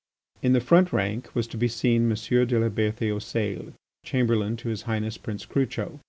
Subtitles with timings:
[0.41, 2.17] In the front rank was to be seen M.
[2.17, 3.73] de la Bertheoseille,
[4.03, 5.99] Chamberlain to his Highness Prince Crucho.